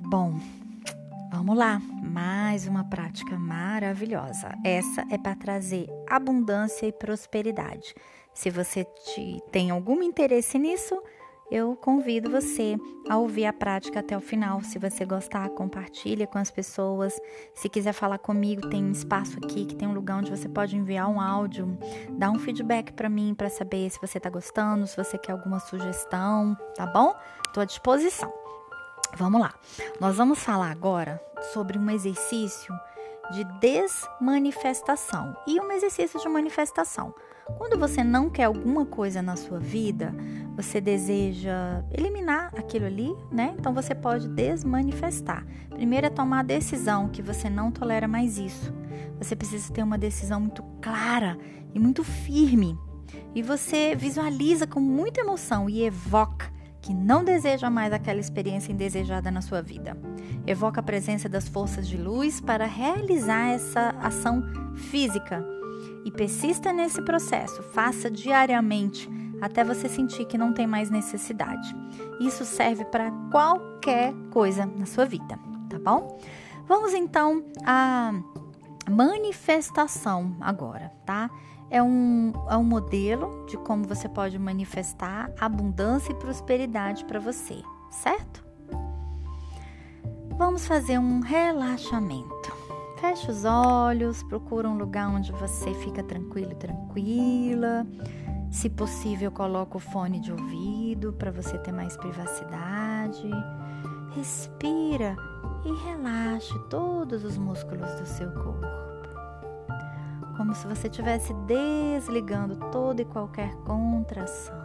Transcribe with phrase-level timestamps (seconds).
[0.00, 0.34] Bom,
[1.30, 1.80] vamos lá.
[2.02, 4.54] Mais uma prática maravilhosa.
[4.64, 7.94] Essa é para trazer abundância e prosperidade.
[8.34, 11.00] Se você te, tem algum interesse nisso,
[11.52, 12.78] eu convido você
[13.10, 14.62] a ouvir a prática até o final.
[14.62, 17.20] Se você gostar, compartilha com as pessoas.
[17.54, 21.10] Se quiser falar comigo, tem espaço aqui que tem um lugar onde você pode enviar
[21.10, 21.76] um áudio,
[22.12, 25.60] dar um feedback para mim para saber se você está gostando, se você quer alguma
[25.60, 27.14] sugestão, tá bom?
[27.46, 28.41] Estou à disposição.
[29.16, 29.54] Vamos lá.
[30.00, 32.74] Nós vamos falar agora sobre um exercício
[33.32, 37.14] de desmanifestação e um exercício de manifestação.
[37.58, 40.14] Quando você não quer alguma coisa na sua vida,
[40.56, 43.54] você deseja eliminar aquilo ali, né?
[43.58, 45.46] Então você pode desmanifestar.
[45.70, 48.72] Primeiro é tomar a decisão que você não tolera mais isso.
[49.18, 51.36] Você precisa ter uma decisão muito clara
[51.74, 52.78] e muito firme.
[53.34, 56.50] E você visualiza com muita emoção e evoca
[56.82, 59.96] que não deseja mais aquela experiência indesejada na sua vida.
[60.44, 64.42] Evoca a presença das forças de luz para realizar essa ação
[64.74, 65.46] física
[66.04, 67.62] e persista nesse processo.
[67.62, 69.08] Faça diariamente
[69.40, 71.74] até você sentir que não tem mais necessidade.
[72.20, 76.20] Isso serve para qualquer coisa na sua vida, tá bom?
[76.66, 78.12] Vamos então à
[78.90, 81.30] manifestação agora, tá?
[81.72, 87.62] É um, é um modelo de como você pode manifestar abundância e prosperidade para você,
[87.90, 88.44] certo?
[90.36, 92.54] Vamos fazer um relaxamento.
[93.00, 97.86] Feche os olhos, procura um lugar onde você fica tranquilo, tranquila.
[98.50, 103.30] Se possível, coloque o fone de ouvido para você ter mais privacidade.
[104.14, 105.16] Respira
[105.64, 108.81] e relaxe todos os músculos do seu corpo.
[110.42, 114.56] Como se você estivesse desligando toda e qualquer contração.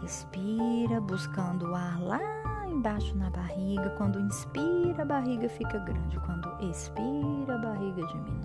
[0.00, 3.90] Respira, buscando o ar lá embaixo na barriga.
[3.90, 6.18] Quando inspira, a barriga fica grande.
[6.18, 8.42] Quando expira, a barriga diminui.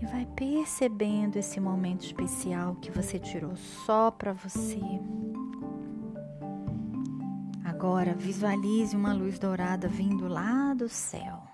[0.00, 4.80] E vai percebendo esse momento especial que você tirou só para você.
[7.62, 11.51] Agora visualize uma luz dourada vindo lá do céu.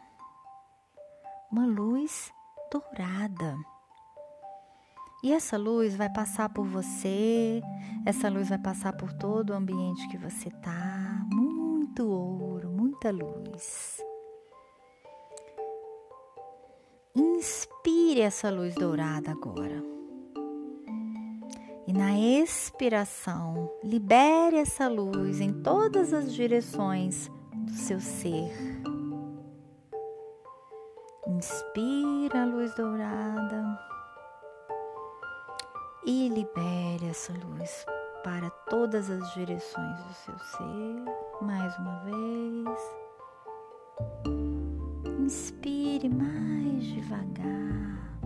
[1.50, 2.30] Uma luz
[2.70, 3.56] dourada.
[5.24, 7.62] E essa luz vai passar por você,
[8.04, 11.26] essa luz vai passar por todo o ambiente que você tá.
[11.32, 13.98] Muito ouro, muita luz.
[17.16, 19.82] Inspire essa luz dourada agora.
[21.86, 27.30] E na expiração, libere essa luz em todas as direções
[27.64, 28.52] do seu ser.
[31.38, 33.78] Inspira a luz dourada
[36.04, 37.86] e libere essa luz
[38.24, 41.04] para todas as direções do seu ser.
[41.40, 42.80] Mais uma vez.
[45.20, 48.20] Inspire mais devagar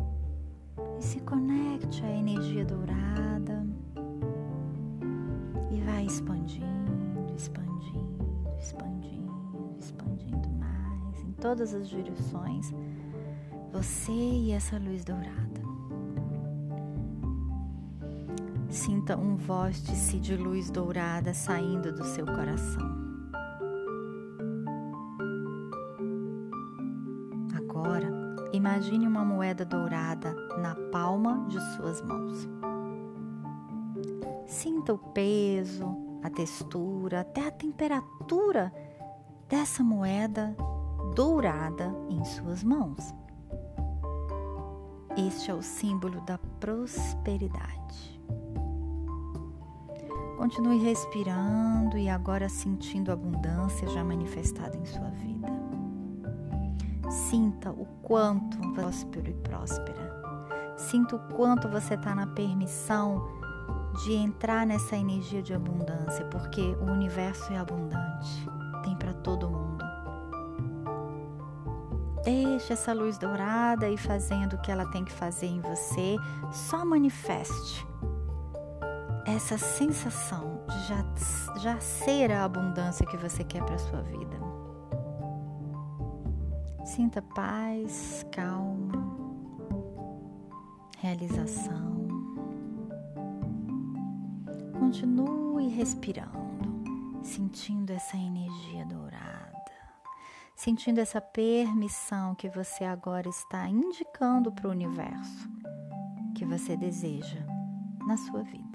[0.98, 3.62] e se conecte à energia dourada
[5.70, 10.71] e vai expandindo, expandindo, expandindo, expandindo mais
[11.42, 12.72] todas as direções.
[13.72, 15.60] Você e essa luz dourada.
[18.68, 23.02] Sinta um vórtice de luz dourada saindo do seu coração.
[27.56, 28.08] Agora,
[28.52, 32.48] imagine uma moeda dourada na palma de suas mãos.
[34.46, 38.72] Sinta o peso, a textura, até a temperatura
[39.48, 40.56] dessa moeda
[41.14, 43.14] dourada em suas mãos.
[45.16, 48.20] Este é o símbolo da prosperidade.
[50.38, 55.48] Continue respirando e agora sentindo a abundância já manifestada em sua vida.
[57.10, 60.22] Sinta o quanto próspero e próspera.
[60.76, 63.22] Sinta o quanto você está na permissão
[64.04, 68.48] de entrar nessa energia de abundância, porque o universo é abundante,
[68.82, 69.61] tem para todo mundo.
[72.24, 76.16] Deixe essa luz dourada e fazendo o que ela tem que fazer em você,
[76.52, 77.86] só manifeste
[79.26, 81.04] essa sensação de já,
[81.58, 84.36] já ser a abundância que você quer para sua vida.
[86.84, 88.92] Sinta paz, calma,
[90.98, 91.92] realização.
[94.78, 99.61] Continue respirando, sentindo essa energia dourada,
[100.54, 105.48] sentindo essa permissão que você agora está indicando para o universo
[106.36, 107.44] que você deseja
[108.06, 108.72] na sua vida.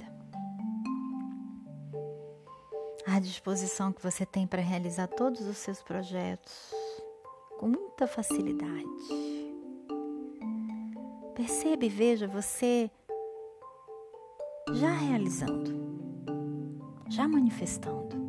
[3.08, 6.74] a disposição que você tem para realizar todos os seus projetos
[7.58, 8.86] com muita facilidade.
[11.34, 12.92] Perceba e veja você
[14.74, 15.74] já realizando,
[17.10, 18.27] já manifestando.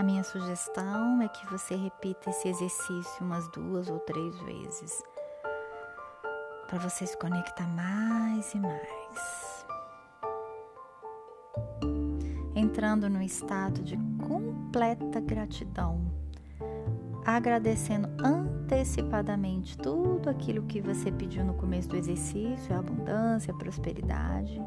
[0.00, 5.02] A minha sugestão é que você repita esse exercício umas duas ou três vezes
[6.66, 9.66] para você se conectar mais e mais.
[12.56, 16.10] Entrando no estado de completa gratidão,
[17.22, 24.62] agradecendo antecipadamente tudo aquilo que você pediu no começo do exercício, a abundância, a prosperidade.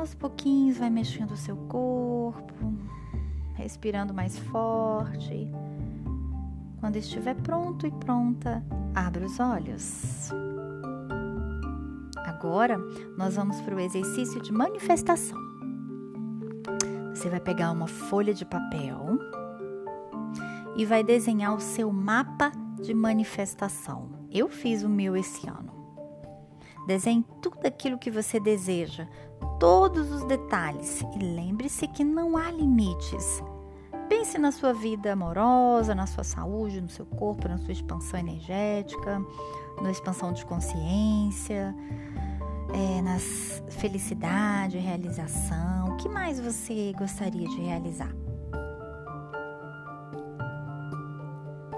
[0.00, 2.54] Aos pouquinhos vai mexendo o seu corpo,
[3.52, 5.46] respirando mais forte.
[6.80, 8.64] Quando estiver pronto e pronta,
[8.94, 10.30] abra os olhos.
[12.16, 12.78] Agora
[13.18, 15.38] nós vamos para o exercício de manifestação.
[17.14, 19.18] Você vai pegar uma folha de papel
[20.76, 22.50] e vai desenhar o seu mapa
[22.82, 24.08] de manifestação.
[24.30, 25.78] Eu fiz o meu esse ano.
[26.86, 29.06] Desenhe tudo aquilo que você deseja,
[29.60, 33.44] todos os detalhes e lembre-se que não há limites.
[34.08, 39.22] Pense na sua vida amorosa, na sua saúde, no seu corpo, na sua expansão energética,
[39.80, 41.76] na expansão de consciência,
[42.72, 43.18] é, na
[43.70, 45.90] felicidade, realização.
[45.90, 48.12] O que mais você gostaria de realizar?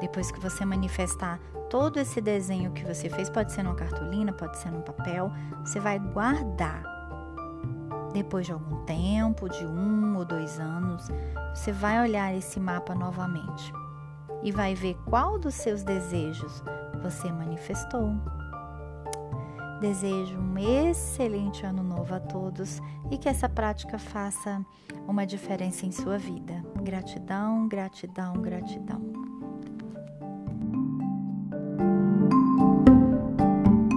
[0.01, 4.57] Depois que você manifestar todo esse desenho que você fez, pode ser numa cartolina, pode
[4.59, 5.33] ser num papel,
[5.65, 6.92] você vai guardar
[8.13, 11.09] depois de algum tempo, de um ou dois anos,
[11.55, 13.73] você vai olhar esse mapa novamente
[14.43, 16.63] e vai ver qual dos seus desejos
[17.03, 18.11] você manifestou.
[19.81, 22.81] Desejo um excelente ano novo a todos
[23.11, 24.65] e que essa prática faça
[25.09, 26.63] uma diferença em sua vida.
[26.83, 29.22] Gratidão, gratidão, gratidão.